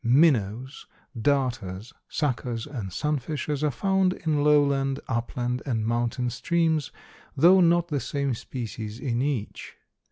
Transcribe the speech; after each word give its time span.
Minnows, 0.03 0.87
darters, 1.21 1.93
suckers 2.09 2.65
and 2.65 2.89
sunfishes 2.89 3.61
are 3.61 3.69
found 3.69 4.13
in 4.13 4.43
lowland, 4.43 4.99
upland 5.07 5.61
and 5.63 5.85
mountain 5.85 6.31
streams, 6.31 6.91
though 7.37 7.61
not 7.61 7.89
the 7.89 7.99
same 7.99 8.33
species 8.33 8.99
in 8.99 9.21
each. 9.21 9.75